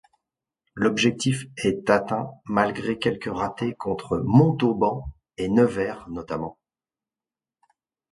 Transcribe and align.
L'objectif 0.73 1.45
est 1.57 1.87
atteint, 1.91 2.31
malgré 2.45 2.97
quelques 2.97 3.29
ratés, 3.31 3.75
contre 3.75 4.17
Montauban 4.17 5.05
et 5.37 5.47
Nevers 5.47 6.09
notamment. 6.09 6.57